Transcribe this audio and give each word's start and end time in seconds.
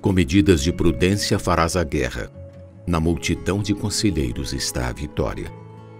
Com 0.00 0.12
medidas 0.12 0.62
de 0.62 0.72
prudência 0.72 1.38
farás 1.38 1.76
a 1.76 1.84
guerra. 1.84 2.32
Na 2.86 2.98
multidão 2.98 3.62
de 3.62 3.74
conselheiros 3.74 4.54
está 4.54 4.88
a 4.88 4.92
vitória. 4.94 5.52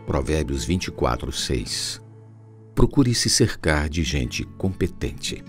Provérbios 0.06 0.64
24, 0.64 1.30
6. 1.30 2.00
Procure 2.74 3.14
se 3.14 3.28
cercar 3.28 3.90
de 3.90 4.02
gente 4.02 4.42
competente. 4.56 5.44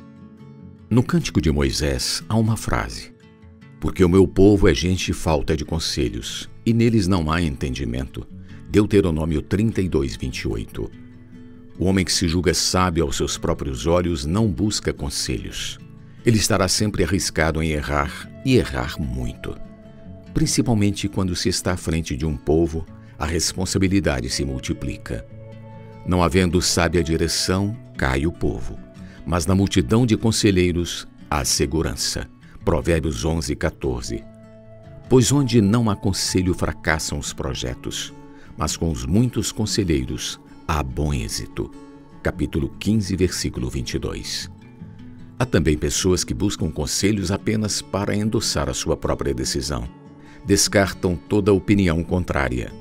No 0.89 1.02
Cântico 1.02 1.39
de 1.39 1.49
Moisés 1.49 2.21
há 2.27 2.35
uma 2.35 2.57
frase: 2.57 3.13
Porque 3.79 4.03
o 4.03 4.09
meu 4.09 4.27
povo 4.27 4.68
é 4.68 4.73
gente 4.73 5.13
falta 5.13 5.55
de 5.55 5.63
conselhos, 5.63 6.49
e 6.65 6.73
neles 6.73 7.07
não 7.07 7.31
há 7.31 7.41
entendimento. 7.41 8.27
Deuteronômio 8.70 9.41
32, 9.41 10.18
28. 10.18 10.91
O 11.80 11.86
homem 11.86 12.03
que 12.03 12.11
se 12.11 12.27
julga 12.27 12.53
sábio 12.53 13.05
aos 13.05 13.16
seus 13.16 13.38
próprios 13.38 13.88
olhos 13.88 14.25
não 14.25 14.52
busca 14.52 14.91
conselhos. 14.91 15.80
Ele 16.25 16.38
estará 16.38 16.67
sempre 16.67 17.05
arriscado 17.05 17.63
em 17.63 17.70
errar 17.72 18.30
e 18.45 18.58
errar 18.58 19.00
muito. 19.00 19.55
Principalmente 20.34 21.08
quando 21.08 21.36
se 21.36 21.50
está 21.50 21.73
à 21.73 21.77
frente 21.77 22.16
de 22.16 22.26
um 22.26 22.38
povo, 22.38 22.86
a 23.17 23.26
responsabilidade 23.26 24.30
se 24.30 24.44
multiplica. 24.44 25.26
Não 26.05 26.23
havendo 26.23 26.62
sábia 26.62 27.04
direção, 27.04 27.77
cai 27.98 28.26
o 28.26 28.31
povo. 28.31 28.77
Mas 29.26 29.45
na 29.45 29.54
multidão 29.54 30.05
de 30.05 30.17
conselheiros 30.17 31.08
há 31.30 31.45
segurança. 31.45 32.27
Provérbios 32.66 33.23
11, 33.23 33.55
14. 33.55 34.23
Pois 35.08 35.31
onde 35.31 35.62
não 35.62 35.89
há 35.89 35.95
conselho 35.95 36.53
fracassam 36.53 37.20
os 37.20 37.34
projetos, 37.34 38.14
mas 38.58 38.78
com 38.78 38.89
os 38.89 39.05
muitos 39.05 39.52
conselheiros 39.52 40.39
há 40.67 40.81
bom 40.81 41.14
êxito. 41.14 41.70
Capítulo 42.23 42.70
15, 42.80 43.16
versículo 43.16 43.70
22. 43.70 44.50
Há 45.42 45.45
também 45.47 45.75
pessoas 45.75 46.23
que 46.23 46.36
buscam 46.36 46.70
conselhos 46.70 47.31
apenas 47.31 47.81
para 47.81 48.16
endossar 48.16 48.70
a 48.70 48.75
sua 48.75 48.95
própria 48.95 49.34
decisão. 49.34 49.89
Descartam 50.45 51.16
toda 51.16 51.52
opinião 51.52 52.03
contrária. 52.03 52.72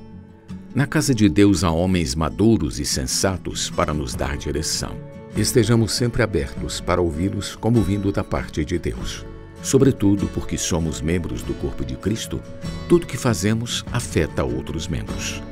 Na 0.74 0.86
casa 0.86 1.14
de 1.14 1.26
Deus 1.26 1.64
há 1.64 1.70
homens 1.70 2.14
maduros 2.14 2.78
e 2.78 2.84
sensatos 2.84 3.70
para 3.70 3.94
nos 3.94 4.14
dar 4.14 4.36
direção. 4.36 4.94
Estejamos 5.34 5.92
sempre 5.92 6.22
abertos 6.22 6.82
para 6.82 7.00
ouvi-los 7.00 7.56
como 7.56 7.80
vindo 7.80 8.12
da 8.12 8.22
parte 8.22 8.62
de 8.62 8.78
Deus. 8.78 9.24
Sobretudo 9.62 10.26
porque 10.26 10.58
somos 10.58 11.00
membros 11.00 11.40
do 11.40 11.54
corpo 11.54 11.82
de 11.82 11.96
Cristo, 11.96 12.42
tudo 12.90 13.06
que 13.06 13.16
fazemos 13.16 13.86
afeta 13.90 14.44
outros 14.44 14.86
membros. 14.86 15.42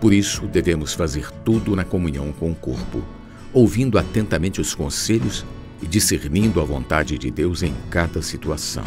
Por 0.00 0.14
isso, 0.14 0.46
devemos 0.46 0.94
fazer 0.94 1.30
tudo 1.44 1.76
na 1.76 1.84
comunhão 1.84 2.32
com 2.32 2.50
o 2.50 2.54
corpo, 2.54 3.04
ouvindo 3.52 3.98
atentamente 3.98 4.62
os 4.62 4.74
conselhos 4.74 5.44
e 5.84 5.86
discernindo 5.86 6.62
a 6.62 6.64
vontade 6.64 7.18
de 7.18 7.30
Deus 7.30 7.62
em 7.62 7.74
cada 7.90 8.22
situação. 8.22 8.84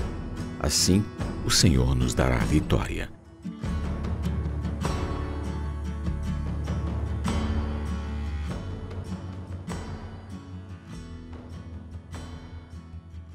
Assim, 0.59 1.05
o 1.45 1.51
Senhor 1.51 1.93
nos 1.93 2.15
dará 2.15 2.39
vitória. 2.39 3.07